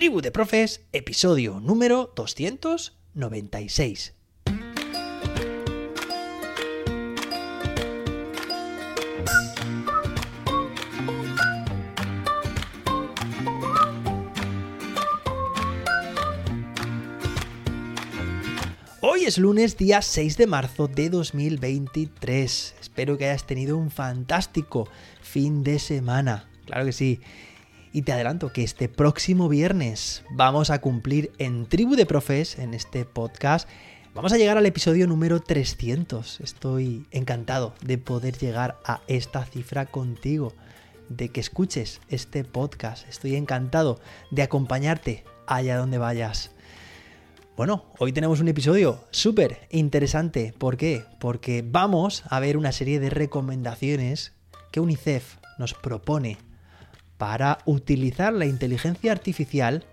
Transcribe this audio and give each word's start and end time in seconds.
Tribu 0.00 0.22
de 0.22 0.30
Profes, 0.30 0.80
episodio 0.94 1.60
número 1.60 2.10
296. 2.16 4.14
Hoy 19.02 19.26
es 19.26 19.36
lunes, 19.36 19.76
día 19.76 20.00
6 20.00 20.38
de 20.38 20.46
marzo 20.46 20.88
de 20.88 21.10
2023. 21.10 22.74
Espero 22.80 23.18
que 23.18 23.26
hayas 23.26 23.46
tenido 23.46 23.76
un 23.76 23.90
fantástico 23.90 24.88
fin 25.20 25.62
de 25.62 25.78
semana. 25.78 26.48
Claro 26.64 26.86
que 26.86 26.92
sí. 26.92 27.20
Y 27.92 28.02
te 28.02 28.12
adelanto 28.12 28.52
que 28.52 28.62
este 28.62 28.88
próximo 28.88 29.48
viernes 29.48 30.22
vamos 30.30 30.70
a 30.70 30.80
cumplir 30.80 31.32
en 31.38 31.66
Tribu 31.66 31.96
de 31.96 32.06
Profes, 32.06 32.56
en 32.60 32.72
este 32.72 33.04
podcast, 33.04 33.68
vamos 34.14 34.32
a 34.32 34.38
llegar 34.38 34.56
al 34.56 34.66
episodio 34.66 35.08
número 35.08 35.40
300. 35.40 36.40
Estoy 36.40 37.04
encantado 37.10 37.74
de 37.82 37.98
poder 37.98 38.38
llegar 38.38 38.78
a 38.84 39.00
esta 39.08 39.44
cifra 39.44 39.86
contigo, 39.86 40.52
de 41.08 41.30
que 41.30 41.40
escuches 41.40 42.00
este 42.08 42.44
podcast. 42.44 43.08
Estoy 43.08 43.34
encantado 43.34 43.98
de 44.30 44.42
acompañarte 44.42 45.24
allá 45.48 45.76
donde 45.76 45.98
vayas. 45.98 46.52
Bueno, 47.56 47.86
hoy 47.98 48.12
tenemos 48.12 48.38
un 48.38 48.46
episodio 48.46 49.04
súper 49.10 49.66
interesante. 49.68 50.54
¿Por 50.56 50.76
qué? 50.76 51.04
Porque 51.18 51.64
vamos 51.66 52.22
a 52.30 52.38
ver 52.38 52.56
una 52.56 52.70
serie 52.70 53.00
de 53.00 53.10
recomendaciones 53.10 54.32
que 54.70 54.78
UNICEF 54.78 55.38
nos 55.58 55.74
propone 55.74 56.38
para 57.20 57.58
utilizar 57.66 58.32
la 58.32 58.46
inteligencia 58.46 59.12
artificial 59.12 59.84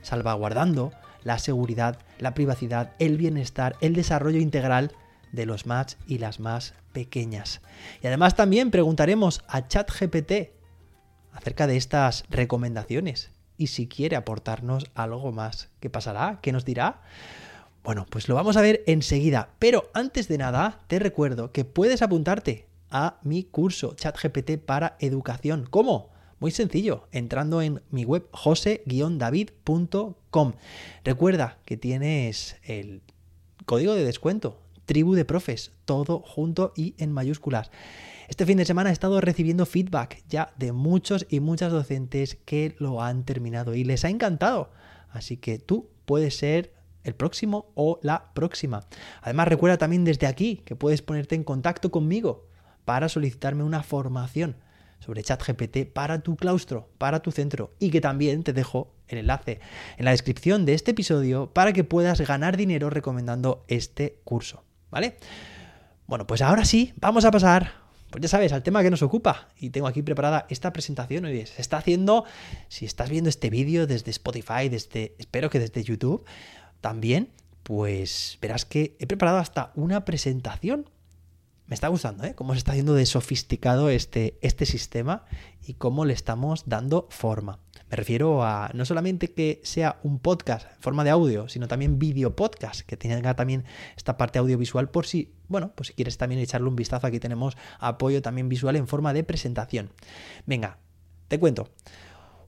salvaguardando 0.00 0.92
la 1.24 1.38
seguridad, 1.38 1.98
la 2.18 2.32
privacidad, 2.32 2.94
el 2.98 3.18
bienestar, 3.18 3.76
el 3.82 3.92
desarrollo 3.92 4.38
integral 4.38 4.92
de 5.30 5.44
los 5.44 5.66
más 5.66 5.98
y 6.06 6.16
las 6.16 6.40
más 6.40 6.72
pequeñas. 6.94 7.60
Y 8.02 8.06
además 8.06 8.34
también 8.34 8.70
preguntaremos 8.70 9.44
a 9.46 9.68
ChatGPT 9.68 10.52
acerca 11.32 11.66
de 11.66 11.76
estas 11.76 12.24
recomendaciones 12.30 13.30
y 13.58 13.66
si 13.66 13.86
quiere 13.86 14.16
aportarnos 14.16 14.86
algo 14.94 15.32
más. 15.32 15.68
¿Qué 15.80 15.90
pasará? 15.90 16.38
¿Qué 16.40 16.50
nos 16.50 16.64
dirá? 16.64 17.02
Bueno, 17.84 18.06
pues 18.08 18.26
lo 18.26 18.34
vamos 18.34 18.56
a 18.56 18.62
ver 18.62 18.84
enseguida. 18.86 19.50
Pero 19.58 19.90
antes 19.92 20.28
de 20.28 20.38
nada, 20.38 20.80
te 20.86 20.98
recuerdo 20.98 21.52
que 21.52 21.66
puedes 21.66 22.00
apuntarte 22.00 22.68
a 22.90 23.18
mi 23.20 23.44
curso 23.44 23.92
ChatGPT 23.96 24.56
para 24.64 24.96
educación. 24.98 25.66
¿Cómo? 25.68 26.08
Muy 26.40 26.50
sencillo, 26.52 27.06
entrando 27.12 27.60
en 27.60 27.82
mi 27.90 28.06
web 28.06 28.26
jose-david.com. 28.32 30.52
Recuerda 31.04 31.58
que 31.66 31.76
tienes 31.76 32.56
el 32.62 33.02
código 33.66 33.94
de 33.94 34.04
descuento, 34.04 34.58
tribu 34.86 35.14
de 35.14 35.26
profes, 35.26 35.72
todo 35.84 36.20
junto 36.20 36.72
y 36.74 36.94
en 36.96 37.12
mayúsculas. 37.12 37.70
Este 38.26 38.46
fin 38.46 38.56
de 38.56 38.64
semana 38.64 38.88
he 38.88 38.92
estado 38.94 39.20
recibiendo 39.20 39.66
feedback 39.66 40.22
ya 40.30 40.54
de 40.56 40.72
muchos 40.72 41.26
y 41.28 41.40
muchas 41.40 41.72
docentes 41.72 42.38
que 42.46 42.74
lo 42.78 43.02
han 43.02 43.24
terminado 43.24 43.74
y 43.74 43.84
les 43.84 44.06
ha 44.06 44.08
encantado. 44.08 44.70
Así 45.10 45.36
que 45.36 45.58
tú 45.58 45.90
puedes 46.06 46.38
ser 46.38 46.72
el 47.04 47.14
próximo 47.14 47.70
o 47.74 48.00
la 48.02 48.32
próxima. 48.32 48.86
Además 49.20 49.48
recuerda 49.48 49.76
también 49.76 50.04
desde 50.04 50.26
aquí 50.26 50.62
que 50.64 50.74
puedes 50.74 51.02
ponerte 51.02 51.34
en 51.34 51.44
contacto 51.44 51.90
conmigo 51.90 52.46
para 52.86 53.10
solicitarme 53.10 53.62
una 53.62 53.82
formación 53.82 54.56
sobre 55.00 55.22
ChatGPT 55.22 55.92
para 55.92 56.20
tu 56.20 56.36
claustro, 56.36 56.88
para 56.98 57.20
tu 57.20 57.32
centro 57.32 57.74
y 57.78 57.90
que 57.90 58.00
también 58.00 58.44
te 58.44 58.52
dejo 58.52 58.94
el 59.08 59.18
enlace 59.18 59.60
en 59.96 60.04
la 60.04 60.12
descripción 60.12 60.64
de 60.64 60.74
este 60.74 60.92
episodio 60.92 61.50
para 61.52 61.72
que 61.72 61.84
puedas 61.84 62.20
ganar 62.20 62.56
dinero 62.56 62.90
recomendando 62.90 63.64
este 63.66 64.20
curso, 64.24 64.62
¿vale? 64.90 65.16
Bueno, 66.06 66.26
pues 66.26 66.42
ahora 66.42 66.64
sí, 66.64 66.92
vamos 66.96 67.24
a 67.24 67.30
pasar, 67.30 67.72
pues 68.10 68.22
ya 68.22 68.28
sabes, 68.28 68.52
al 68.52 68.62
tema 68.62 68.82
que 68.82 68.90
nos 68.90 69.02
ocupa. 69.02 69.48
Y 69.56 69.70
tengo 69.70 69.86
aquí 69.86 70.02
preparada 70.02 70.46
esta 70.48 70.72
presentación, 70.72 71.26
y 71.26 71.46
se 71.46 71.62
está 71.62 71.78
haciendo, 71.78 72.24
si 72.68 72.84
estás 72.84 73.10
viendo 73.10 73.30
este 73.30 73.50
vídeo 73.50 73.86
desde 73.86 74.10
Spotify, 74.10 74.68
desde, 74.68 75.14
espero 75.18 75.50
que 75.50 75.60
desde 75.60 75.84
YouTube 75.84 76.24
también, 76.80 77.30
pues 77.62 78.38
verás 78.40 78.64
que 78.64 78.96
he 78.98 79.06
preparado 79.06 79.38
hasta 79.38 79.70
una 79.76 80.04
presentación 80.04 80.90
me 81.70 81.74
está 81.74 81.86
gustando, 81.86 82.24
¿eh? 82.24 82.34
Cómo 82.34 82.52
se 82.52 82.58
está 82.58 82.72
haciendo 82.72 82.94
de 82.94 83.06
sofisticado 83.06 83.90
este, 83.90 84.36
este 84.42 84.66
sistema 84.66 85.24
y 85.64 85.74
cómo 85.74 86.04
le 86.04 86.12
estamos 86.12 86.64
dando 86.66 87.06
forma. 87.10 87.60
Me 87.88 87.96
refiero 87.96 88.42
a 88.42 88.72
no 88.74 88.84
solamente 88.84 89.32
que 89.32 89.60
sea 89.62 90.00
un 90.02 90.18
podcast 90.18 90.66
en 90.66 90.82
forma 90.82 91.04
de 91.04 91.10
audio, 91.10 91.48
sino 91.48 91.68
también 91.68 92.00
video 92.00 92.34
podcast, 92.34 92.80
que 92.80 92.96
tenga 92.96 93.36
también 93.36 93.64
esta 93.96 94.16
parte 94.16 94.40
audiovisual 94.40 94.90
por 94.90 95.06
si, 95.06 95.32
bueno, 95.46 95.72
pues 95.76 95.88
si 95.88 95.94
quieres 95.94 96.18
también 96.18 96.40
echarle 96.40 96.66
un 96.66 96.74
vistazo, 96.74 97.06
aquí 97.06 97.20
tenemos 97.20 97.56
apoyo 97.78 98.20
también 98.20 98.48
visual 98.48 98.74
en 98.74 98.88
forma 98.88 99.12
de 99.12 99.22
presentación. 99.22 99.92
Venga, 100.46 100.78
te 101.28 101.38
cuento. 101.38 101.68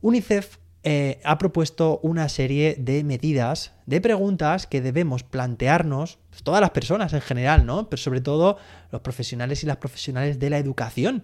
UNICEF 0.01 0.59
eh, 0.85 1.21
ha 1.23 1.39
propuesto 1.39 2.01
una 2.03 2.29
serie 2.29 2.75
de 2.77 3.05
medidas, 3.05 3.73
de 3.87 4.01
preguntas 4.01 4.67
que 4.67 4.81
debemos 4.81 5.23
plantearnos, 5.23 6.19
todas 6.43 6.61
las 6.61 6.71
personas 6.71 7.13
en 7.13 7.21
general, 7.21 7.67
¿no? 7.67 7.89
Pero 7.89 8.03
sobre 8.03 8.21
todo 8.21 8.59
los 8.91 9.01
profesionales 9.01 9.63
y 9.63 9.67
las 9.67 9.77
profesionales 9.77 10.41
de 10.41 10.51
la 10.51 10.59
educación, 10.59 11.23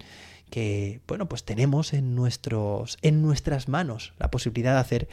que, 0.50 1.00
bueno, 1.08 1.28
pues 1.28 1.44
tenemos 1.44 1.92
en, 1.92 2.14
nuestros, 2.14 2.98
en 3.02 3.20
nuestras 3.20 3.68
manos 3.68 4.14
la 4.18 4.30
posibilidad 4.30 4.74
de 4.74 4.80
hacer 4.80 5.08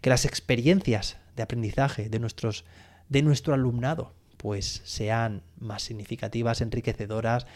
que 0.00 0.10
las 0.10 0.24
experiencias 0.24 1.18
de 1.36 1.42
aprendizaje 1.42 2.08
de, 2.08 2.18
nuestros, 2.18 2.64
de 3.08 3.22
nuestro 3.22 3.52
alumnado, 3.52 4.14
pues 4.38 4.80
sean 4.84 5.42
más 5.58 5.82
significativas, 5.82 6.62
enriquecedoras, 6.62 7.46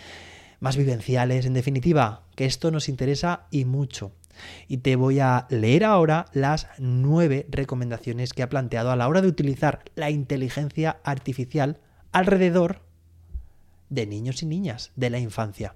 más 0.60 0.76
vivenciales, 0.76 1.46
en 1.46 1.54
definitiva, 1.54 2.22
que 2.36 2.44
esto 2.44 2.70
nos 2.70 2.88
interesa 2.88 3.46
y 3.50 3.64
mucho. 3.64 4.12
Y 4.68 4.78
te 4.78 4.96
voy 4.96 5.20
a 5.20 5.46
leer 5.50 5.84
ahora 5.84 6.26
las 6.32 6.68
nueve 6.78 7.46
recomendaciones 7.50 8.32
que 8.32 8.42
ha 8.42 8.48
planteado 8.48 8.90
a 8.90 8.96
la 8.96 9.08
hora 9.08 9.20
de 9.20 9.28
utilizar 9.28 9.84
la 9.94 10.10
inteligencia 10.10 10.98
artificial 11.04 11.80
alrededor 12.12 12.80
de 13.90 14.06
niños 14.06 14.42
y 14.42 14.46
niñas 14.46 14.92
de 14.96 15.10
la 15.10 15.18
infancia. 15.18 15.72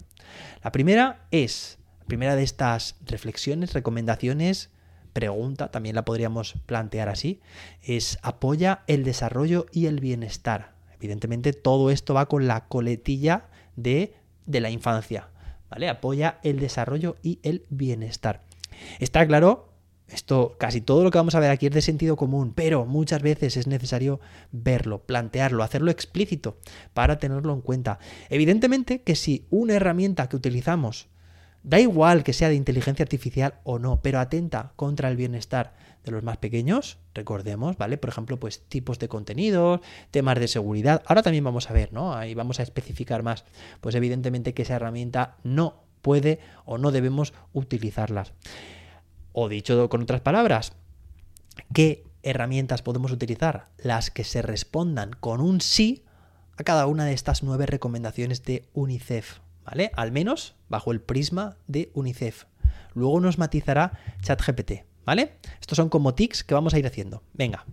La 0.62 0.72
primera 0.72 1.26
es, 1.30 1.78
la 2.00 2.06
primera 2.06 2.36
de 2.36 2.42
estas 2.42 2.96
reflexiones, 3.06 3.74
recomendaciones, 3.74 4.70
pregunta, 5.12 5.70
también 5.70 5.96
la 5.96 6.04
podríamos 6.04 6.54
plantear 6.66 7.08
así, 7.08 7.40
es 7.82 8.19
apoya 8.22 8.82
el 8.86 9.04
desarrollo 9.04 9.66
y 9.72 9.86
el 9.86 10.00
bienestar. 10.00 10.75
Evidentemente 10.96 11.52
todo 11.52 11.90
esto 11.90 12.14
va 12.14 12.26
con 12.26 12.46
la 12.46 12.66
coletilla 12.66 13.48
de, 13.76 14.14
de 14.46 14.60
la 14.60 14.70
infancia. 14.70 15.28
¿Vale? 15.70 15.88
Apoya 15.88 16.38
el 16.42 16.60
desarrollo 16.60 17.16
y 17.22 17.40
el 17.42 17.66
bienestar. 17.69 18.42
Está 18.99 19.27
claro, 19.27 19.72
esto 20.09 20.56
casi 20.59 20.81
todo 20.81 21.05
lo 21.05 21.11
que 21.11 21.19
vamos 21.19 21.34
a 21.34 21.41
ver 21.41 21.50
aquí 21.50 21.66
es 21.66 21.72
de 21.72 21.83
sentido 21.83 22.16
común, 22.16 22.53
pero 22.55 22.87
muchas 22.87 23.22
veces 23.22 23.56
es 23.56 23.66
necesario 23.66 24.21
verlo, 24.53 25.03
plantearlo, 25.05 25.62
hacerlo 25.62 25.91
explícito 25.91 26.59
para 26.94 27.19
tenerlo 27.19 27.53
en 27.53 27.61
cuenta. 27.61 27.99
Evidentemente 28.31 29.03
que 29.03 29.17
si 29.17 29.47
una 29.50 29.75
herramienta 29.75 30.28
que 30.28 30.37
utilizamos 30.37 31.09
Da 31.62 31.81
igual 31.81 32.22
que 32.22 32.33
sea 32.33 32.49
de 32.49 32.55
inteligencia 32.55 33.03
artificial 33.03 33.61
o 33.65 33.78
no, 33.78 34.00
pero 34.00 34.21
atenta 34.21 34.72
contra 34.77 35.09
el 35.09 35.17
bienestar 35.17 35.75
de 36.05 36.12
los 36.12 36.22
más 36.22 36.37
pequeños, 36.37 36.99
recordemos, 37.15 37.77
¿vale? 37.77 37.99
Por 37.99 38.11
ejemplo, 38.11 38.38
pues 38.38 38.62
tipos 38.69 38.99
de 38.99 39.09
contenidos, 39.09 39.81
temas 40.11 40.38
de 40.38 40.49
seguridad. 40.49 41.03
Ahora 41.06 41.22
también 41.22 41.44
vamos 41.44 41.69
a 41.69 41.75
ver, 41.75 41.93
¿no? 41.93 42.15
Ahí 42.15 42.34
vamos 42.34 42.61
a 42.61 42.62
especificar 42.62 43.22
más. 43.22 43.44
Pues 43.81 43.94
evidentemente 43.97 44.55
que 44.55 44.62
esa 44.62 44.77
herramienta 44.77 45.37
no 45.43 45.88
puede 46.08 46.41
o 46.64 46.78
no 46.78 46.91
debemos 46.91 47.34
utilizarlas. 47.52 48.32
O 49.32 49.50
dicho 49.50 49.91
con 49.91 50.00
otras 50.00 50.22
palabras, 50.22 50.72
¿qué 51.74 52.02
herramientas 52.22 52.80
podemos 52.80 53.12
utilizar? 53.12 53.69
Las 53.76 54.10
que 54.10 54.25
se 54.25 54.40
respondan 54.40 55.10
con 55.20 55.43
un 55.43 55.60
sí 55.60 56.06
a 56.56 56.64
cada 56.64 56.87
una 56.87 57.05
de 57.05 57.12
estas 57.12 57.43
nueve 57.43 57.66
recomendaciones 57.66 58.43
de 58.43 58.70
UNICEF, 58.72 59.40
¿vale? 59.66 59.90
Al 59.96 60.10
menos 60.10 60.55
bajo 60.70 60.93
el 60.93 61.02
prisma 61.02 61.58
de 61.66 61.90
UNICEF. 61.93 62.46
Luego 62.94 63.20
nos 63.20 63.37
matizará 63.37 63.93
ChatGPT, 64.22 64.87
¿vale? 65.04 65.34
Estos 65.61 65.76
son 65.76 65.90
como 65.90 66.14
tics 66.14 66.43
que 66.43 66.54
vamos 66.54 66.72
a 66.72 66.78
ir 66.78 66.87
haciendo. 66.87 67.22
Venga. 67.34 67.66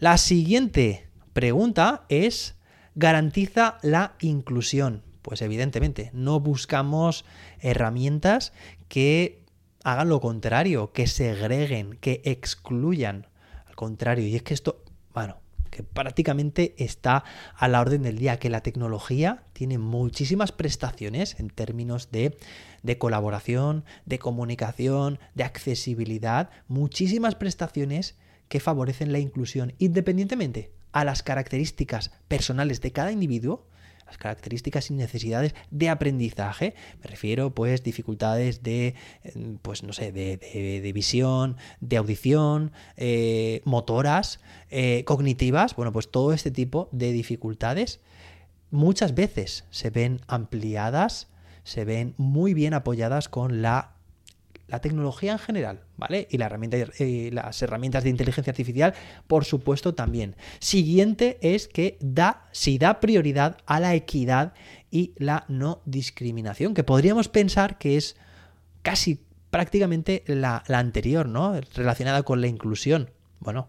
La 0.00 0.18
siguiente 0.18 1.08
pregunta 1.32 2.04
es 2.10 2.56
garantiza 2.94 3.78
la 3.80 4.16
inclusión. 4.20 5.02
Pues 5.22 5.42
evidentemente, 5.42 6.10
no 6.14 6.40
buscamos 6.40 7.24
herramientas 7.60 8.52
que 8.88 9.42
hagan 9.84 10.08
lo 10.08 10.20
contrario, 10.20 10.92
que 10.92 11.06
segreguen, 11.06 11.96
que 12.00 12.22
excluyan. 12.24 13.26
Al 13.66 13.76
contrario, 13.76 14.26
y 14.26 14.36
es 14.36 14.42
que 14.42 14.54
esto, 14.54 14.82
bueno, 15.14 15.36
que 15.70 15.82
prácticamente 15.82 16.74
está 16.78 17.24
a 17.56 17.68
la 17.68 17.80
orden 17.80 18.02
del 18.02 18.18
día, 18.18 18.38
que 18.38 18.50
la 18.50 18.62
tecnología 18.62 19.44
tiene 19.52 19.78
muchísimas 19.78 20.52
prestaciones 20.52 21.38
en 21.38 21.48
términos 21.48 22.10
de, 22.10 22.36
de, 22.82 22.98
colaboración, 22.98 23.84
de 24.04 24.18
comunicación, 24.18 25.18
de 25.34 25.44
accesibilidad, 25.44 26.50
muchísimas 26.68 27.36
prestaciones 27.36 28.16
que 28.48 28.60
favorecen 28.60 29.12
la 29.12 29.20
inclusión 29.20 29.74
independientemente 29.78 30.72
a 30.92 31.04
las 31.04 31.22
características 31.22 32.10
personales 32.26 32.80
de 32.80 32.90
cada 32.90 33.12
individuo, 33.12 33.64
características 34.18 34.90
y 34.90 34.94
necesidades 34.94 35.54
de 35.70 35.88
aprendizaje. 35.88 36.74
Me 37.02 37.10
refiero, 37.10 37.54
pues, 37.54 37.82
dificultades 37.82 38.62
de, 38.62 38.94
eh, 39.24 39.56
pues, 39.62 39.82
no 39.82 39.92
sé, 39.92 40.12
de, 40.12 40.92
visión, 40.92 41.56
de 41.80 41.96
audición, 41.96 42.72
eh, 42.96 43.62
motoras, 43.64 44.40
eh, 44.70 45.04
cognitivas. 45.04 45.74
Bueno, 45.76 45.92
pues 45.92 46.10
todo 46.10 46.32
este 46.32 46.50
tipo 46.50 46.88
de 46.92 47.12
dificultades 47.12 48.00
muchas 48.70 49.14
veces 49.14 49.64
se 49.70 49.90
ven 49.90 50.20
ampliadas, 50.26 51.28
se 51.64 51.84
ven 51.84 52.14
muy 52.16 52.54
bien 52.54 52.74
apoyadas 52.74 53.28
con 53.28 53.62
la 53.62 53.99
la 54.70 54.80
tecnología 54.80 55.32
en 55.32 55.38
general, 55.38 55.80
¿vale? 55.96 56.28
Y 56.30 56.38
eh, 56.40 57.30
las 57.32 57.62
herramientas 57.62 58.04
de 58.04 58.10
inteligencia 58.10 58.50
artificial, 58.50 58.94
por 59.26 59.44
supuesto, 59.44 59.94
también. 59.94 60.36
Siguiente 60.58 61.38
es 61.42 61.68
que 61.68 61.98
da, 62.00 62.48
si 62.52 62.78
da 62.78 63.00
prioridad 63.00 63.58
a 63.66 63.80
la 63.80 63.94
equidad 63.94 64.54
y 64.90 65.12
la 65.16 65.44
no 65.48 65.82
discriminación, 65.84 66.74
que 66.74 66.84
podríamos 66.84 67.28
pensar 67.28 67.78
que 67.78 67.96
es 67.96 68.16
casi 68.82 69.24
prácticamente 69.50 70.22
la 70.26 70.62
anterior, 70.68 71.28
¿no? 71.28 71.60
Relacionada 71.74 72.22
con 72.22 72.40
la 72.40 72.46
inclusión. 72.46 73.10
Bueno, 73.40 73.68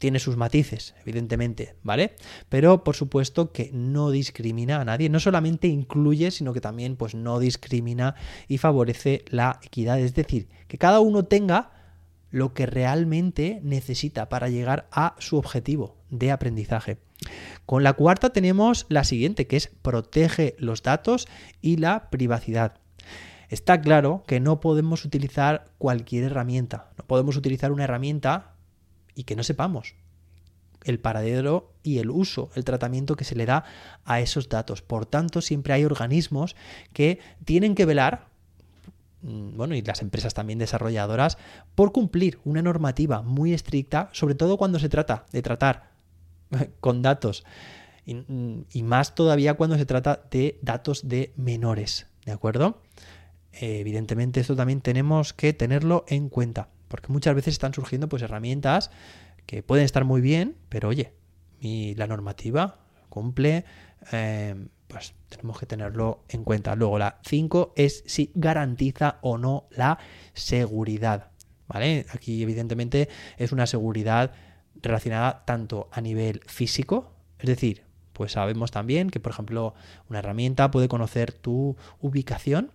tiene 0.00 0.18
sus 0.18 0.36
matices, 0.36 0.94
evidentemente, 1.04 1.76
¿vale? 1.82 2.16
Pero 2.48 2.82
por 2.82 2.96
supuesto 2.96 3.52
que 3.52 3.70
no 3.72 4.10
discrimina 4.10 4.80
a 4.80 4.84
nadie, 4.84 5.10
no 5.10 5.20
solamente 5.20 5.68
incluye, 5.68 6.30
sino 6.30 6.54
que 6.54 6.62
también 6.62 6.96
pues 6.96 7.14
no 7.14 7.38
discrimina 7.38 8.16
y 8.48 8.56
favorece 8.58 9.24
la 9.28 9.60
equidad, 9.62 10.00
es 10.00 10.14
decir, 10.14 10.48
que 10.68 10.78
cada 10.78 11.00
uno 11.00 11.26
tenga 11.26 11.72
lo 12.30 12.54
que 12.54 12.64
realmente 12.64 13.60
necesita 13.62 14.30
para 14.30 14.48
llegar 14.48 14.88
a 14.90 15.16
su 15.18 15.36
objetivo 15.36 15.96
de 16.08 16.30
aprendizaje. 16.30 16.98
Con 17.66 17.82
la 17.82 17.92
cuarta 17.92 18.30
tenemos 18.30 18.86
la 18.88 19.04
siguiente, 19.04 19.46
que 19.46 19.58
es 19.58 19.70
protege 19.82 20.56
los 20.58 20.82
datos 20.82 21.28
y 21.60 21.76
la 21.76 22.08
privacidad. 22.08 22.78
Está 23.50 23.82
claro 23.82 24.22
que 24.26 24.40
no 24.40 24.60
podemos 24.60 25.04
utilizar 25.04 25.72
cualquier 25.76 26.24
herramienta. 26.24 26.92
No 26.96 27.04
podemos 27.04 27.36
utilizar 27.36 27.72
una 27.72 27.84
herramienta 27.84 28.49
y 29.20 29.24
que 29.24 29.36
no 29.36 29.42
sepamos 29.42 29.94
el 30.82 30.98
paradero 30.98 31.74
y 31.82 31.98
el 31.98 32.08
uso, 32.08 32.50
el 32.54 32.64
tratamiento 32.64 33.16
que 33.16 33.24
se 33.24 33.34
le 33.36 33.44
da 33.44 33.64
a 34.06 34.20
esos 34.20 34.48
datos. 34.48 34.80
Por 34.80 35.04
tanto, 35.04 35.42
siempre 35.42 35.74
hay 35.74 35.84
organismos 35.84 36.56
que 36.94 37.18
tienen 37.44 37.74
que 37.74 37.84
velar, 37.84 38.28
mm, 39.20 39.58
bueno, 39.58 39.74
y 39.74 39.82
las 39.82 40.00
empresas 40.00 40.32
también 40.32 40.58
desarrolladoras, 40.58 41.36
por 41.74 41.92
cumplir 41.92 42.38
una 42.44 42.62
normativa 42.62 43.20
muy 43.20 43.52
estricta, 43.52 44.08
sobre 44.12 44.34
todo 44.34 44.56
cuando 44.56 44.78
se 44.78 44.88
trata 44.88 45.26
de 45.32 45.42
tratar 45.42 45.90
con 46.80 47.02
datos, 47.02 47.44
y, 48.06 48.14
mm, 48.14 48.64
más 48.84 49.14
todavía 49.14 49.52
cuando 49.52 49.76
se 49.76 49.84
trata 49.84 50.22
de 50.30 50.58
datos 50.62 51.06
de 51.06 51.34
menores, 51.36 52.06
¿de 52.24 52.32
acuerdo? 52.32 52.80
evidentemente 53.52 54.40
esto 54.40 54.54
también 54.54 54.80
tenemos 54.80 55.34
que 55.34 55.52
tenerlo 55.52 56.04
en 56.08 56.28
cuenta 56.30 56.68
porque 56.90 57.12
muchas 57.12 57.36
veces 57.36 57.52
están 57.52 57.72
surgiendo 57.72 58.08
pues 58.08 58.20
herramientas 58.22 58.90
que 59.46 59.62
pueden 59.62 59.84
estar 59.84 60.04
muy 60.04 60.20
bien, 60.20 60.56
pero 60.68 60.88
oye, 60.88 61.14
la 61.62 62.08
normativa 62.08 62.80
cumple, 63.08 63.64
eh, 64.10 64.66
pues 64.88 65.14
tenemos 65.28 65.58
que 65.60 65.66
tenerlo 65.66 66.24
en 66.28 66.42
cuenta. 66.42 66.74
Luego 66.74 66.98
la 66.98 67.20
5 67.24 67.74
es 67.76 68.02
si 68.06 68.32
garantiza 68.34 69.18
o 69.22 69.38
no 69.38 69.68
la 69.70 69.98
seguridad. 70.34 71.30
¿Vale? 71.68 72.06
Aquí 72.12 72.42
evidentemente 72.42 73.08
es 73.38 73.52
una 73.52 73.66
seguridad 73.66 74.32
relacionada 74.82 75.44
tanto 75.44 75.88
a 75.92 76.00
nivel 76.00 76.40
físico, 76.46 77.12
es 77.38 77.46
decir, 77.46 77.84
pues 78.12 78.32
sabemos 78.32 78.72
también 78.72 79.10
que 79.10 79.20
por 79.20 79.30
ejemplo 79.30 79.74
una 80.08 80.18
herramienta 80.18 80.72
puede 80.72 80.88
conocer 80.88 81.32
tu 81.32 81.76
ubicación 82.00 82.72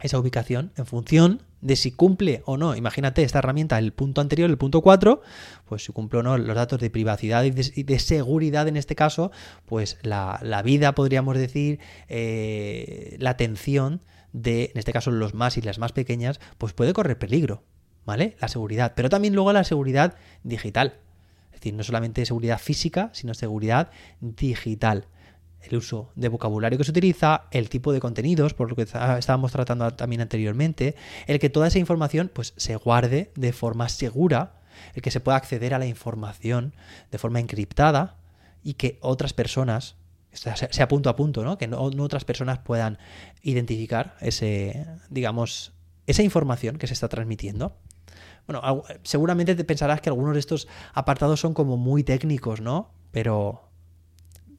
esa 0.00 0.18
ubicación 0.18 0.72
en 0.76 0.86
función 0.86 1.42
de 1.60 1.76
si 1.76 1.92
cumple 1.92 2.42
o 2.46 2.56
no. 2.56 2.76
Imagínate 2.76 3.22
esta 3.22 3.40
herramienta, 3.40 3.78
el 3.78 3.92
punto 3.92 4.20
anterior, 4.20 4.48
el 4.48 4.58
punto 4.58 4.80
4, 4.82 5.22
pues 5.66 5.84
si 5.84 5.92
cumple 5.92 6.20
o 6.20 6.22
no 6.22 6.38
los 6.38 6.56
datos 6.56 6.80
de 6.80 6.90
privacidad 6.90 7.44
y 7.44 7.50
de, 7.50 7.98
seguridad 7.98 8.68
en 8.68 8.76
este 8.76 8.94
caso, 8.94 9.30
pues 9.66 9.98
la, 10.02 10.62
vida, 10.64 10.94
podríamos 10.94 11.36
decir, 11.36 11.80
eh, 12.08 13.16
la 13.18 13.30
atención 13.30 14.00
de, 14.32 14.70
en 14.72 14.78
este 14.78 14.92
caso, 14.92 15.10
los 15.10 15.34
más 15.34 15.56
y 15.56 15.62
las 15.62 15.78
más 15.78 15.92
pequeñas, 15.92 16.40
pues 16.58 16.72
puede 16.72 16.92
correr 16.92 17.18
peligro, 17.18 17.64
¿vale? 18.04 18.36
La 18.40 18.48
seguridad, 18.48 18.92
pero 18.94 19.08
también 19.08 19.34
luego 19.34 19.52
la 19.52 19.64
seguridad 19.64 20.14
digital. 20.42 20.98
Es 21.52 21.60
decir, 21.60 21.74
no 21.74 21.82
solamente 21.82 22.24
seguridad 22.24 22.58
física, 22.58 23.10
sino 23.12 23.34
seguridad 23.34 23.90
digital 24.20 25.08
el 25.70 25.76
uso 25.76 26.10
de 26.14 26.28
vocabulario 26.28 26.78
que 26.78 26.84
se 26.84 26.90
utiliza, 26.90 27.44
el 27.50 27.68
tipo 27.68 27.92
de 27.92 28.00
contenidos, 28.00 28.54
por 28.54 28.68
lo 28.68 28.76
que 28.76 28.82
estábamos 28.82 29.52
tratando 29.52 29.90
también 29.92 30.20
anteriormente, 30.20 30.96
el 31.26 31.38
que 31.38 31.50
toda 31.50 31.68
esa 31.68 31.78
información 31.78 32.30
pues, 32.32 32.54
se 32.56 32.76
guarde 32.76 33.30
de 33.34 33.52
forma 33.52 33.88
segura, 33.88 34.60
el 34.94 35.02
que 35.02 35.10
se 35.10 35.20
pueda 35.20 35.36
acceder 35.36 35.74
a 35.74 35.78
la 35.78 35.86
información 35.86 36.74
de 37.10 37.18
forma 37.18 37.40
encriptada 37.40 38.16
y 38.62 38.74
que 38.74 38.98
otras 39.00 39.32
personas, 39.32 39.96
sea 40.32 40.88
punto 40.88 41.10
a 41.10 41.16
punto, 41.16 41.44
¿no? 41.44 41.58
que 41.58 41.66
no, 41.66 41.80
otras 41.80 42.24
personas 42.24 42.58
puedan 42.58 42.98
identificar 43.42 44.16
ese, 44.20 44.86
digamos, 45.10 45.72
esa 46.06 46.22
información 46.22 46.78
que 46.78 46.86
se 46.86 46.94
está 46.94 47.08
transmitiendo. 47.08 47.76
Bueno, 48.46 48.82
seguramente 49.02 49.54
te 49.54 49.64
pensarás 49.64 50.00
que 50.00 50.08
algunos 50.08 50.32
de 50.32 50.40
estos 50.40 50.68
apartados 50.94 51.40
son 51.40 51.52
como 51.52 51.76
muy 51.76 52.02
técnicos, 52.02 52.62
¿no? 52.62 52.90
Pero 53.10 53.67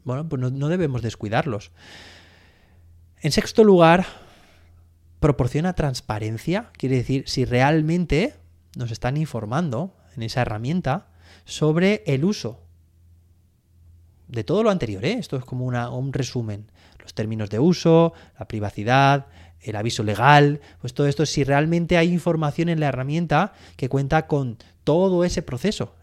bueno, 0.04 0.28
pues 0.28 0.42
no, 0.42 0.68
debemos 0.70 1.02
descuidarlos. 1.02 1.72
En 3.22 3.32
sexto 3.32 3.64
lugar, 3.64 4.06
proporciona 5.20 5.74
transparencia, 5.74 6.72
quiere 6.78 6.98
decir, 6.98 7.24
si 7.28 7.46
realmente 7.46 8.36
nos 8.76 8.92
están 8.92 9.18
informando 9.18 9.94
en 10.16 10.24
esa 10.24 10.42
herramienta 10.42 11.08
sobre 11.46 12.04
el 12.06 12.24
uso 12.24 12.62
de 14.28 14.44
todo 14.44 14.64
lo 14.64 14.70
anterior. 14.70 15.04
¿eh? 15.04 15.14
Esto 15.14 15.38
es 15.38 15.44
como 15.44 15.66
un 15.66 16.14
resumen. 16.14 16.72
Los 17.02 17.14
términos 17.14 17.50
de 17.50 17.60
uso, 17.60 18.14
la 18.38 18.48
privacidad, 18.48 19.28
el 19.62 19.76
aviso 19.76 20.04
legal, 20.04 20.62
pues 20.80 20.94
todo 20.94 21.08
esto, 21.08 21.26
si 21.26 21.44
realmente 21.44 21.98
hay 21.98 22.12
información 22.12 22.70
en 22.70 22.80
la 22.80 22.88
herramienta 22.88 23.54
que 23.76 23.90
cuenta 23.90 24.28
con 24.28 24.58
todo 24.84 25.24
ese 25.24 25.42
proceso, 25.42 25.96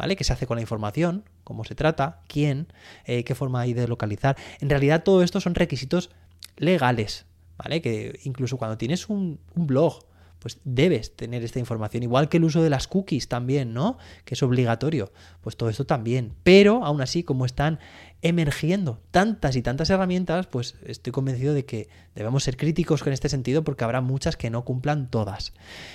¿vale? 0.00 0.16
¿Qué 0.16 0.24
se 0.24 0.32
hace 0.32 0.46
con 0.46 0.56
la 0.56 0.62
información? 0.62 1.24
¿Cómo 1.44 1.62
se 1.62 1.74
trata? 1.74 2.22
¿Quién? 2.26 2.68
Eh, 3.04 3.22
¿Qué 3.22 3.34
forma 3.34 3.60
hay 3.60 3.74
de 3.74 3.86
localizar? 3.86 4.34
En 4.60 4.70
realidad 4.70 5.02
todo 5.02 5.22
esto 5.22 5.42
son 5.42 5.54
requisitos 5.54 6.08
legales, 6.56 7.26
¿vale? 7.58 7.82
Que 7.82 8.18
incluso 8.24 8.56
cuando 8.56 8.78
tienes 8.78 9.10
un, 9.10 9.40
un 9.54 9.66
blog, 9.66 10.06
pues 10.40 10.58
debes 10.64 11.14
tener 11.14 11.44
esta 11.44 11.58
información, 11.58 12.02
igual 12.02 12.28
que 12.28 12.38
el 12.38 12.44
uso 12.44 12.62
de 12.62 12.70
las 12.70 12.88
cookies 12.88 13.28
también, 13.28 13.72
¿no? 13.74 13.98
Que 14.24 14.34
es 14.34 14.42
obligatorio, 14.42 15.12
pues 15.42 15.56
todo 15.56 15.68
esto 15.68 15.84
también. 15.84 16.32
Pero 16.42 16.84
aún 16.84 17.02
así, 17.02 17.22
como 17.22 17.44
están 17.44 17.78
emergiendo 18.22 19.00
tantas 19.10 19.56
y 19.56 19.62
tantas 19.62 19.90
herramientas, 19.90 20.46
pues 20.46 20.76
estoy 20.84 21.12
convencido 21.12 21.54
de 21.54 21.64
que 21.64 21.88
debemos 22.14 22.44
ser 22.44 22.56
críticos 22.56 23.06
en 23.06 23.12
este 23.12 23.28
sentido 23.28 23.64
porque 23.64 23.84
habrá 23.84 24.00
muchas 24.00 24.36
que 24.36 24.50
no 24.50 24.64
cumplan 24.64 25.10
todas. 25.10 25.52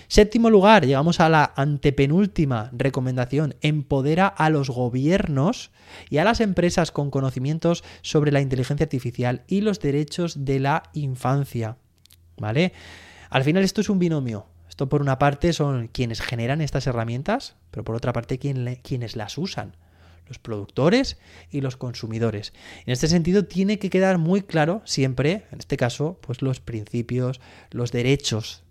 Séptimo 0.08 0.50
lugar, 0.50 0.86
llegamos 0.86 1.20
a 1.20 1.30
la 1.30 1.54
antepenúltima 1.56 2.70
recomendación, 2.72 3.56
empodera 3.62 4.28
a 4.28 4.50
los 4.50 4.70
gobiernos 4.70 5.72
y 6.10 6.18
a 6.18 6.24
las 6.24 6.40
empresas 6.40 6.92
con 6.92 7.12
conocimientos 7.12 7.84
sobre 8.02 8.32
la 8.32 8.42
inteligencia 8.42 8.86
artificial 8.86 9.44
y 9.48 9.62
los 9.62 9.80
derechos 9.80 10.46
de 10.46 10.60
la 10.60 10.84
infancia. 10.94 11.78
¿Vale? 12.38 12.74
Al 13.30 13.44
final 13.44 13.64
esto 13.64 13.82
es 13.82 13.90
un 13.90 14.00
binomio. 14.00 14.48
Esto 14.70 14.90
por 14.90 15.02
una 15.02 15.20
parte 15.20 15.54
son 15.54 15.88
quienes 15.88 16.22
generan 16.22 16.62
estas 16.62 16.88
herramientas, 16.88 17.56
pero 17.72 17.84
por 17.84 17.96
otra 17.96 18.14
parte 18.14 18.40
quienes 18.40 19.16
las 19.16 19.38
usan 19.38 19.78
los 20.28 20.40
productores 20.40 21.18
y 21.52 21.62
los 21.62 21.78
consumidores. 21.78 22.54
En 22.86 22.94
este 22.94 23.08
sentido, 23.08 23.46
tiene 23.46 23.80
que 23.80 23.90
quedar 23.90 24.18
muy 24.18 24.42
claro 24.42 24.82
siempre, 24.86 25.46
en 25.52 25.60
este 25.60 25.78
caso, 25.78 26.18
pues 26.22 26.42
los 26.42 26.60
principios, 26.60 27.40
los 27.72 27.92
derechos 27.92 28.64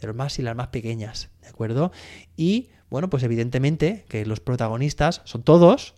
de 0.00 0.06
los 0.06 0.16
más 0.16 0.38
y 0.38 0.42
las 0.42 0.56
más 0.56 0.68
pequeñas, 0.68 1.28
¿de 1.42 1.48
acuerdo? 1.48 1.92
Y, 2.36 2.70
bueno, 2.90 3.10
pues 3.10 3.22
evidentemente 3.22 4.04
que 4.08 4.24
los 4.26 4.40
protagonistas 4.40 5.22
son 5.24 5.42
todos, 5.42 5.94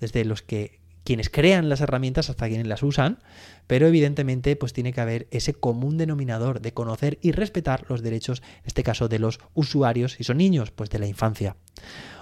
desde 0.00 0.24
los 0.24 0.42
que 0.42 0.79
quienes 1.10 1.28
crean 1.28 1.68
las 1.68 1.80
herramientas 1.80 2.30
hasta 2.30 2.46
quienes 2.46 2.68
las 2.68 2.84
usan, 2.84 3.18
pero 3.66 3.88
evidentemente 3.88 4.54
pues 4.54 4.72
tiene 4.72 4.92
que 4.92 5.00
haber 5.00 5.26
ese 5.32 5.54
común 5.54 5.98
denominador 5.98 6.60
de 6.60 6.72
conocer 6.72 7.18
y 7.20 7.32
respetar 7.32 7.84
los 7.88 8.00
derechos, 8.00 8.44
en 8.58 8.66
este 8.66 8.84
caso 8.84 9.08
de 9.08 9.18
los 9.18 9.40
usuarios, 9.52 10.20
y 10.20 10.22
son 10.22 10.36
niños, 10.36 10.70
pues 10.70 10.88
de 10.88 11.00
la 11.00 11.08
infancia. 11.08 11.56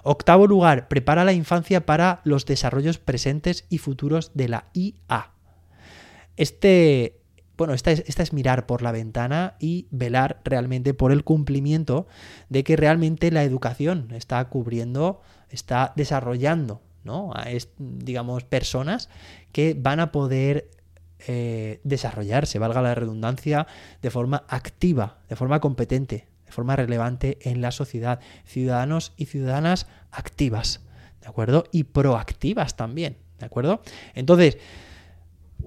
Octavo 0.05 0.47
lugar, 0.47 0.89
prepara 0.89 1.27
la 1.27 1.35
infancia 1.35 1.85
para 1.85 2.23
los 2.25 2.47
desarrollos 2.47 2.97
presentes 2.97 3.67
y 3.69 3.77
futuros 3.77 4.31
de 4.33 4.49
la 4.49 4.71
IA. 4.73 5.33
Este 6.39 7.21
bueno, 7.59 7.75
esta 7.75 7.91
es, 7.91 8.05
esta 8.07 8.23
es 8.23 8.33
mirar 8.33 8.65
por 8.65 8.81
la 8.81 8.93
ventana 8.93 9.57
y 9.61 9.87
velar 9.91 10.41
realmente 10.45 10.95
por 10.95 11.13
el 11.13 11.25
cumplimiento 11.25 12.07
de 12.49 12.65
que 12.65 12.77
realmente 12.77 13.31
la 13.33 13.43
educación 13.43 14.13
está 14.13 14.43
cubriendo, 14.49 15.21
está 15.51 15.93
desarrollando, 15.95 16.81
¿no? 17.05 17.33
A 17.35 17.47
digamos, 17.79 18.45
personas 18.45 19.09
que 19.53 19.75
van 19.79 20.01
a 20.01 20.13
poder 20.13 20.71
eh, 21.27 21.81
desarrollarse, 21.83 22.59
valga 22.59 22.81
la 22.81 22.95
redundancia, 22.95 23.67
de 24.03 24.11
forma 24.11 24.45
activa, 24.49 25.19
de 25.29 25.37
forma 25.37 25.61
competente, 25.61 26.29
de 26.47 26.53
forma 26.53 26.77
relevante 26.77 27.39
en 27.43 27.61
la 27.61 27.73
sociedad. 27.73 28.21
Ciudadanos 28.45 29.13
y 29.17 29.27
ciudadanas 29.27 29.87
activas, 30.11 30.81
¿de 31.21 31.29
acuerdo? 31.29 31.65
Y 31.73 31.85
proactivas 31.85 32.77
también, 32.77 33.17
¿de 33.39 33.47
acuerdo? 33.47 33.83
Entonces, 34.15 34.59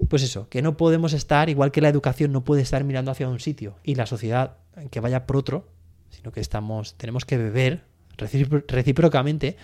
pues 0.08 0.22
eso, 0.22 0.48
que 0.48 0.62
no 0.62 0.76
podemos 0.76 1.12
estar, 1.12 1.48
igual 1.50 1.70
que 1.70 1.80
la 1.80 1.88
educación 1.88 2.32
no 2.32 2.44
puede 2.44 2.62
estar 2.62 2.82
mirando 2.84 3.10
hacia 3.10 3.28
un 3.28 3.40
sitio 3.40 3.76
y 3.82 3.94
la 3.94 4.06
sociedad 4.06 4.56
que 4.90 5.00
vaya 5.00 5.26
por 5.26 5.36
otro, 5.36 5.68
sino 6.08 6.32
que 6.32 6.40
estamos, 6.40 6.94
tenemos 6.94 7.24
que 7.24 7.36
beber 7.36 7.84
recíprocamente, 8.16 9.56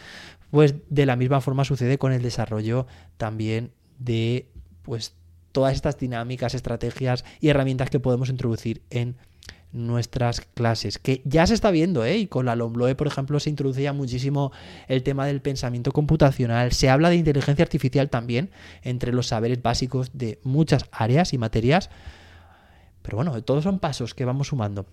pues 0.50 0.74
de 0.88 1.06
la 1.06 1.16
misma 1.16 1.40
forma 1.40 1.64
sucede 1.64 1.98
con 1.98 2.12
el 2.12 2.22
desarrollo 2.22 2.86
también 3.16 3.72
de 3.98 4.48
pues 4.82 5.14
todas 5.52 5.74
estas 5.74 5.98
dinámicas, 5.98 6.54
estrategias 6.54 7.24
y 7.40 7.48
herramientas 7.48 7.90
que 7.90 8.00
podemos 8.00 8.28
introducir 8.28 8.82
en 8.90 9.16
nuestras 9.72 10.40
clases, 10.40 10.98
que 10.98 11.20
ya 11.24 11.46
se 11.46 11.52
está 11.52 11.70
viendo, 11.70 12.04
¿eh? 12.04 12.16
y 12.16 12.26
con 12.26 12.46
la 12.46 12.56
LOMLOE, 12.56 12.94
por 12.94 13.06
ejemplo, 13.06 13.38
se 13.38 13.50
introduce 13.50 13.82
ya 13.82 13.92
muchísimo 13.92 14.50
el 14.86 15.02
tema 15.02 15.26
del 15.26 15.42
pensamiento 15.42 15.92
computacional, 15.92 16.72
se 16.72 16.88
habla 16.88 17.10
de 17.10 17.16
inteligencia 17.16 17.64
artificial 17.64 18.08
también 18.08 18.50
entre 18.82 19.12
los 19.12 19.26
saberes 19.26 19.60
básicos 19.60 20.10
de 20.14 20.38
muchas 20.42 20.86
áreas 20.90 21.34
y 21.34 21.38
materias, 21.38 21.90
pero 23.02 23.16
bueno, 23.16 23.42
todos 23.42 23.64
son 23.64 23.78
pasos 23.78 24.14
que 24.14 24.24
vamos 24.24 24.48
sumando. 24.48 24.86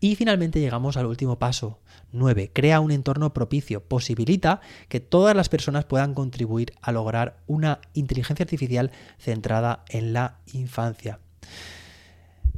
Y 0.00 0.14
finalmente 0.16 0.60
llegamos 0.60 0.96
al 0.96 1.06
último 1.06 1.38
paso, 1.38 1.78
9. 2.12 2.50
Crea 2.52 2.80
un 2.80 2.90
entorno 2.90 3.32
propicio, 3.32 3.82
posibilita 3.82 4.60
que 4.88 5.00
todas 5.00 5.34
las 5.34 5.48
personas 5.48 5.84
puedan 5.84 6.14
contribuir 6.14 6.72
a 6.82 6.92
lograr 6.92 7.38
una 7.46 7.80
inteligencia 7.94 8.44
artificial 8.44 8.90
centrada 9.18 9.84
en 9.88 10.12
la 10.12 10.38
infancia. 10.52 11.20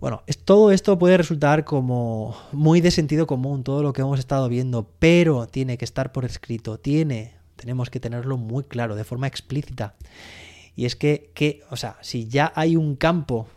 Bueno, 0.00 0.23
todo 0.45 0.71
esto 0.71 0.99
puede 0.99 1.16
resultar 1.16 1.64
como 1.64 2.37
muy 2.52 2.80
de 2.80 2.92
sentido 2.92 3.26
común, 3.26 3.64
todo 3.64 3.83
lo 3.83 3.92
que 3.92 4.02
hemos 4.02 4.18
estado 4.18 4.49
viendo, 4.49 4.88
pero 4.99 5.47
tiene 5.47 5.76
que 5.76 5.85
estar 5.85 6.12
por 6.12 6.25
escrito, 6.25 6.78
tiene, 6.78 7.35
tenemos 7.57 7.90
que 7.90 7.99
tenerlo 7.99 8.37
muy 8.37 8.62
claro, 8.64 8.95
de 8.95 9.02
forma 9.02 9.26
explícita. 9.26 9.97
Y 10.76 10.87
es 10.87 10.95
que, 10.95 11.33
que 11.35 11.62
o 11.71 11.76
sea, 11.76 11.99
si 12.00 12.28
ya 12.28 12.52
hay 12.54 12.76
un 12.76 12.95
campo 12.95 13.49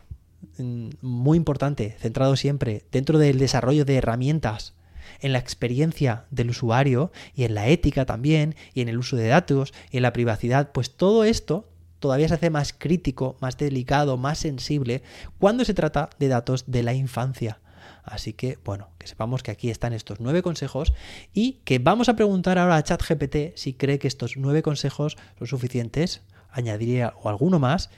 muy 0.58 1.38
importante, 1.38 1.96
centrado 2.00 2.36
siempre 2.36 2.86
dentro 2.92 3.18
del 3.18 3.40
desarrollo 3.40 3.86
de 3.86 3.96
herramientas, 3.96 4.74
en 5.20 5.34
la 5.34 5.40
experiencia 5.40 6.26
del 6.32 6.50
usuario 6.50 7.12
y 7.36 7.44
en 7.44 7.56
la 7.56 7.68
ética 7.68 8.06
también, 8.06 8.56
y 8.74 8.82
en 8.82 8.90
el 8.90 8.98
uso 8.98 9.16
de 9.16 9.28
datos 9.28 9.74
y 9.92 9.98
en 9.98 10.04
la 10.04 10.14
privacidad, 10.14 10.72
pues 10.72 10.96
todo 10.96 11.24
esto 11.24 11.68
todavía 12.00 12.28
se 12.28 12.34
hace 12.34 12.50
más 12.50 12.74
crítico, 12.74 13.38
más 13.40 13.58
delicado, 13.58 14.18
más 14.18 14.40
sensible 14.40 15.04
cuando 15.38 15.66
se 15.66 15.74
trata 15.74 16.10
de 16.20 16.28
datos 16.28 16.66
de 16.68 16.84
la 16.84 16.94
infancia. 16.94 17.60
Así 18.04 18.34
que, 18.34 18.58
bueno, 18.66 18.90
que 18.98 19.08
sepamos 19.08 19.44
que 19.44 19.52
aquí 19.52 19.70
están 19.70 19.94
estos 19.94 20.20
nueve 20.20 20.42
consejos 20.42 20.94
y 21.34 21.60
que 21.64 21.78
vamos 21.78 22.10
a 22.10 22.16
preguntar 22.16 22.58
ahora 22.58 22.78
a 22.78 22.84
ChatGPT 22.84 23.56
si 23.56 23.74
cree 23.74 24.00
que 24.00 24.08
estos 24.08 24.38
nueve 24.38 24.64
consejos 24.64 25.18
son 25.38 25.48
suficientes, 25.48 26.22
añadiría 26.50 27.14
o 27.22 27.30
alguno 27.30 27.60
más. 27.60 27.92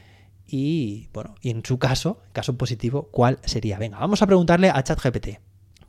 Y 0.55 1.09
bueno, 1.13 1.33
y 1.41 1.49
en 1.49 1.65
su 1.65 1.79
caso, 1.79 2.19
caso 2.31 2.55
positivo, 2.59 3.09
¿cuál 3.11 3.39
sería? 3.43 3.79
Venga, 3.79 3.97
vamos 3.97 4.21
a 4.21 4.27
preguntarle 4.27 4.69
a 4.69 4.83
ChatGPT. 4.83 5.39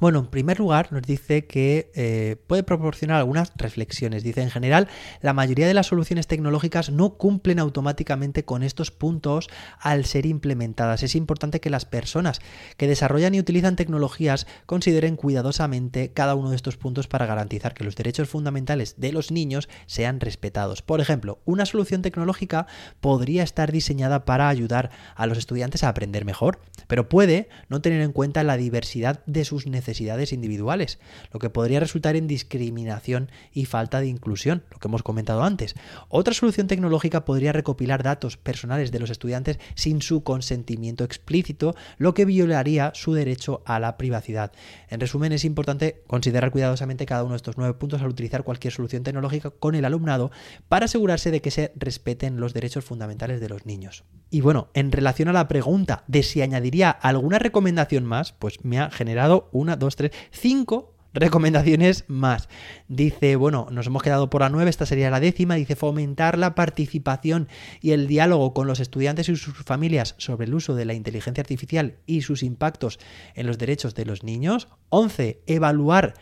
Bueno, 0.05 0.19
en 0.19 0.27
primer 0.27 0.59
lugar 0.59 0.93
nos 0.93 1.01
dice 1.01 1.47
que 1.47 1.91
eh, 1.95 2.37
puede 2.47 2.63
proporcionar 2.63 3.17
algunas 3.17 3.55
reflexiones. 3.57 4.23
Dice, 4.23 4.43
en 4.43 4.51
general, 4.51 4.87
la 5.23 5.33
mayoría 5.33 5.67
de 5.67 5.73
las 5.73 5.87
soluciones 5.87 6.27
tecnológicas 6.27 6.91
no 6.91 7.15
cumplen 7.15 7.59
automáticamente 7.59 8.45
con 8.45 8.63
estos 8.63 8.91
puntos 8.91 9.49
al 9.81 10.05
ser 10.05 10.27
implementadas. 10.27 11.03
Es 11.03 11.15
importante 11.15 11.59
que 11.59 11.71
las 11.71 11.87
personas 11.87 12.43
que 12.77 12.87
desarrollan 12.87 13.35
y 13.35 13.41
utilizan 13.41 13.77
tecnologías 13.77 14.47
consideren 14.67 15.17
cuidadosamente 15.17 16.13
cada 16.13 16.35
uno 16.35 16.51
de 16.51 16.57
estos 16.57 16.77
puntos 16.77 17.09
para 17.09 17.25
garantizar 17.25 17.73
que 17.73 17.85
los 17.85 17.97
derechos 17.97 18.29
fundamentales 18.29 19.01
de 19.01 19.11
los 19.11 19.31
niños 19.31 19.71
sean 19.87 20.21
respetados. 20.21 20.83
Por 20.83 21.01
ejemplo, 21.01 21.39
una 21.47 21.65
solución 21.65 22.03
tecnológica 22.03 22.67
podría 23.01 23.43
estar 23.43 23.73
diseñada 23.73 24.27
para 24.27 24.51
ayudar 24.51 24.91
a 25.17 25.27
los 25.27 25.39
estudiantes 25.39 25.83
a 25.83 25.89
aprender 25.89 26.27
mejor, 26.27 26.61
pero 26.89 27.09
puede 27.09 27.49
no 27.71 27.81
tener 27.81 28.03
en 28.03 28.13
cuenta 28.13 28.45
la 28.45 28.59
diversidad 28.59 29.25
de 29.25 29.47
sus 29.47 29.67
necesidades 29.67 29.94
individuales, 30.01 30.99
lo 31.33 31.41
que 31.41 31.51
podría 31.51 31.81
resultar 31.81 32.17
en 32.17 32.27
discriminación 32.27 33.31
y 33.53 33.65
falta 33.65 34.01
de 34.01 34.09
inclusión, 34.09 34.65
lo 34.71 34.79
que 34.79 34.89
hemos 34.89 35.03
comentado 35.03 35.43
antes. 35.43 35.75
Otra 36.09 36.35
solución 36.35 36.67
tecnológica 36.67 37.25
podría 37.25 37.53
recopilar 37.53 38.03
datos 38.03 38.37
personales 38.37 38.93
de 38.93 39.01
los 39.01 39.11
estudiantes 39.11 39.59
sin 39.75 40.03
su 40.03 40.23
consentimiento 40.23 41.05
explícito, 41.05 41.75
lo 41.99 42.15
que 42.15 42.25
violaría 42.25 42.93
su 42.95 43.15
derecho 43.15 43.63
a 43.65 43.81
la 43.81 43.97
privacidad. 43.97 44.53
En 44.89 45.01
resumen, 45.01 45.33
es 45.33 45.45
importante 45.45 46.03
considerar 46.07 46.51
cuidadosamente 46.51 47.07
cada 47.07 47.25
uno 47.25 47.33
de 47.33 47.37
estos 47.37 47.57
nueve 47.59 47.75
puntos 47.75 48.03
al 48.03 48.09
utilizar 48.09 48.45
cualquier 48.45 48.73
solución 48.73 49.03
tecnológica 49.03 49.51
con 49.51 49.75
el 49.75 49.85
alumnado 49.85 50.31
para 50.69 50.87
asegurarse 50.87 51.31
de 51.31 51.41
que 51.41 51.51
se 51.51 51.73
respeten 51.77 52.41
los 52.41 52.55
derechos 52.55 52.85
fundamentales 52.85 53.41
de 53.41 53.49
los 53.49 53.67
niños. 53.67 54.05
Y 54.31 54.41
bueno, 54.41 54.69
en 54.75 54.91
relación 54.91 55.29
a 55.29 55.33
la 55.33 55.47
pregunta 55.47 56.03
de 56.09 56.23
si 56.23 56.43
añadiría 56.43 56.91
alguna 56.91 57.39
recomendación 57.39 58.05
más, 58.05 58.33
pues 58.33 58.65
me 58.65 58.81
ha 58.81 58.91
generado 58.91 59.49
una 59.53 59.77
dos, 59.85 59.97
tres, 59.97 60.13
cinco 60.31 60.95
recomendaciones 61.15 62.05
más. 62.09 62.49
Dice, 62.89 63.37
bueno, 63.37 63.69
nos 63.71 63.87
hemos 63.87 64.03
quedado 64.03 64.29
por 64.29 64.43
la 64.43 64.51
nueve, 64.51 64.69
esta 64.69 64.85
sería 64.85 65.11
la 65.11 65.21
décima. 65.21 65.55
Dice, 65.55 65.77
fomentar 65.77 66.37
la 66.37 66.55
participación 66.55 67.49
y 67.81 67.93
el 67.93 68.07
diálogo 68.07 68.53
con 68.53 68.67
los 68.67 68.81
estudiantes 68.81 69.29
y 69.29 69.37
sus 69.37 69.55
familias 69.65 70.17
sobre 70.19 70.47
el 70.47 70.55
uso 70.55 70.75
de 70.75 70.85
la 70.85 70.95
inteligencia 70.95 71.41
artificial 71.41 71.97
y 72.05 72.23
sus 72.23 72.43
impactos 72.43 72.99
en 73.35 73.47
los 73.47 73.59
derechos 73.59 73.95
de 73.95 74.05
los 74.05 74.25
niños. 74.25 74.69
11. 74.91 75.41
Evaluar 75.47 76.15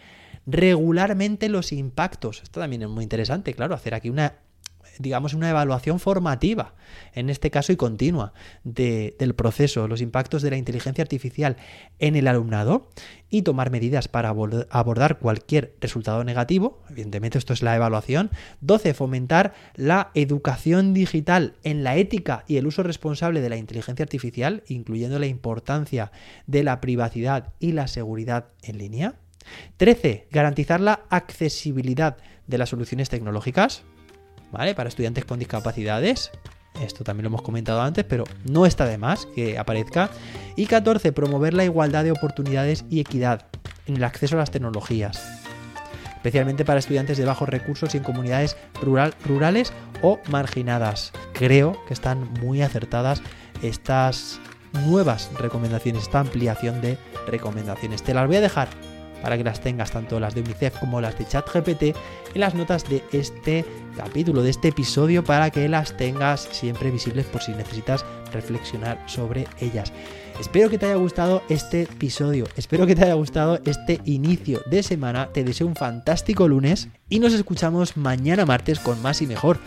regularmente 0.47 1.49
los 1.49 1.73
impactos. 1.73 2.43
Esto 2.43 2.61
también 2.61 2.83
es 2.83 2.89
muy 2.89 3.03
interesante, 3.03 3.55
claro, 3.55 3.75
hacer 3.75 3.95
aquí 3.95 4.11
una 4.11 4.35
digamos, 4.99 5.35
una 5.35 5.51
evaluación 5.51 6.01
formativa, 6.01 6.75
en 7.15 7.31
este 7.31 7.51
caso 7.51 7.73
y 7.73 7.77
continua, 7.77 8.33
del 8.65 9.35
proceso, 9.35 9.89
los 9.89 10.01
impactos 10.01 10.43
de 10.43 10.51
la 10.51 10.57
inteligencia 10.57 11.03
artificial 11.03 11.57
en 11.99 12.17
el 12.17 12.29
alumnado 12.29 12.89
y 13.31 13.43
tomar 13.43 13.71
medidas 13.71 14.09
para 14.09 14.29
abordar 14.29 15.19
cualquier 15.19 15.75
resultado 15.81 16.23
negativo. 16.25 16.83
Evidentemente, 16.91 17.39
esto 17.39 17.53
es 17.53 17.63
la 17.63 17.75
evaluación. 17.75 18.31
12. 18.61 18.95
Fomentar 18.95 19.55
la 19.75 20.11
educación 20.15 20.93
digital 20.93 21.55
en 21.63 21.83
la 21.83 21.97
ética 21.97 22.45
y 22.47 22.59
el 22.59 22.67
uso 22.67 22.83
responsable 22.83 23.41
de 23.41 23.49
la 23.49 23.57
inteligencia 23.57 24.03
artificial, 24.03 24.63
incluyendo 24.69 25.19
la 25.19 25.27
importancia 25.27 26.13
de 26.47 26.63
la 26.63 26.81
privacidad 26.81 27.55
y 27.59 27.73
la 27.73 27.87
seguridad 27.87 28.49
en 28.63 28.79
línea. 28.79 29.15
13. 29.79 30.29
Garantizar 30.31 30.81
la 30.81 31.05
accesibilidad 31.09 32.19
de 32.47 32.59
las 32.59 32.69
soluciones 32.69 33.09
tecnológicas. 33.09 33.83
¿Vale? 34.53 34.75
Para 34.75 34.89
estudiantes 34.89 35.25
con 35.25 35.39
discapacidades. 35.39 36.31
Esto 36.81 37.05
también 37.05 37.25
lo 37.25 37.29
hemos 37.29 37.43
comentado 37.43 37.83
antes, 37.83 38.05
pero 38.05 38.25
no 38.45 38.65
está 38.67 38.87
de 38.87 38.99
más 38.99 39.27
que 39.35 39.59
aparezca. 39.59 40.11
Y 40.57 40.67
14. 40.67 41.13
Promover 41.13 41.55
la 41.55 41.65
igualdad 41.65 42.05
de 42.05 42.13
oportunidades 42.13 42.85
y 42.89 43.01
equidad 43.01 43.47
en 43.87 43.97
el 43.97 44.05
acceso 44.05 44.37
a 44.37 44.39
las 44.39 44.51
tecnologías. 44.51 45.21
Especialmente 46.15 46.65
para 46.65 46.79
estudiantes 46.79 47.19
de 47.19 47.25
bajos 47.25 47.49
recursos 47.49 47.95
y 47.95 47.99
en 47.99 48.05
comunidades 48.05 48.57
rural, 48.81 49.15
rurales 49.25 49.73
o 50.03 50.21
marginadas. 50.31 51.13
Creo 51.33 51.85
que 51.87 51.95
están 51.95 52.33
muy 52.35 52.63
acertadas 52.63 53.23
estas 53.63 54.39
nuevas 54.87 55.31
recomendaciones, 55.39 56.05
esta 56.05 56.21
ampliación 56.21 56.81
de 56.81 56.97
recomendaciones. 57.27 58.03
Te 58.03 58.15
las 58.15 58.27
voy 58.27 58.37
a 58.37 58.41
dejar 58.41 58.69
para 59.23 59.39
que 59.39 59.45
las 59.45 59.61
tengas 59.61 59.91
tanto 59.93 60.21
las 60.21 60.35
de 60.35 60.43
UNICEF 60.43 60.79
como 60.79 61.01
las 61.01 61.17
de 61.17 61.27
ChatGPT 61.27 61.83
en 62.35 62.41
las 62.41 62.55
notas 62.55 62.89
de 62.89 63.03
este 63.13 63.65
capítulo, 63.97 64.43
de 64.43 64.51
este 64.51 64.69
episodio, 64.69 65.25
para 65.25 65.51
que 65.51 65.69
las 65.69 65.97
tengas 65.97 66.49
siempre 66.51 66.91
visibles 66.91 67.27
por 67.27 67.41
si 67.41 67.53
necesitas 67.53 68.05
reflexionar 68.33 69.03
sobre 69.07 69.47
ellas. 69.61 69.93
Espero 70.41 70.69
que 70.69 70.79
te 70.79 70.87
haya 70.87 70.97
gustado 70.97 71.43
este 71.49 71.83
episodio, 71.83 72.47
espero 72.57 72.87
que 72.87 72.97
te 72.97 73.05
haya 73.05 73.15
gustado 73.15 73.61
este 73.65 74.01
inicio 74.05 74.61
de 74.67 74.83
semana, 74.83 75.29
te 75.33 75.45
deseo 75.45 75.67
un 75.67 75.77
fantástico 75.77 76.49
lunes 76.49 76.89
y 77.09 77.21
nos 77.21 77.33
escuchamos 77.33 77.97
mañana 77.97 78.47
martes 78.47 78.81
con 78.81 79.01
más 79.03 79.23
y 79.23 79.27
mejor. 79.27 79.59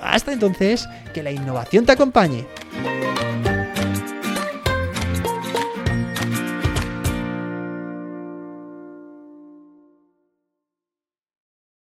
Hasta 0.00 0.32
entonces, 0.32 0.88
que 1.12 1.22
la 1.22 1.30
innovación 1.30 1.86
te 1.86 1.92
acompañe. 1.92 2.46